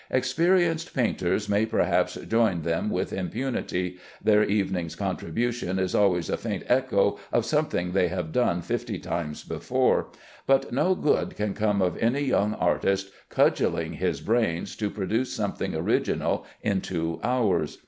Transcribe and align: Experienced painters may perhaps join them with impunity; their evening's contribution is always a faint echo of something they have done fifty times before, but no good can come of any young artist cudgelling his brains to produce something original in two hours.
Experienced 0.09 0.95
painters 0.95 1.47
may 1.47 1.63
perhaps 1.63 2.15
join 2.15 2.63
them 2.63 2.89
with 2.89 3.13
impunity; 3.13 3.99
their 4.19 4.41
evening's 4.43 4.95
contribution 4.95 5.77
is 5.77 5.93
always 5.93 6.27
a 6.27 6.37
faint 6.37 6.63
echo 6.67 7.19
of 7.31 7.45
something 7.45 7.91
they 7.91 8.07
have 8.07 8.31
done 8.31 8.63
fifty 8.63 8.97
times 8.97 9.43
before, 9.43 10.07
but 10.47 10.71
no 10.73 10.95
good 10.95 11.35
can 11.35 11.53
come 11.53 11.83
of 11.83 11.99
any 12.01 12.21
young 12.21 12.55
artist 12.55 13.11
cudgelling 13.29 13.93
his 13.93 14.21
brains 14.21 14.75
to 14.75 14.89
produce 14.89 15.33
something 15.35 15.75
original 15.75 16.47
in 16.63 16.81
two 16.81 17.19
hours. 17.21 17.77